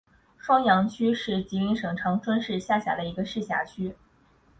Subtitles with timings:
[0.35, 3.95] 双阳区是吉林省长春市下辖的一个市辖区。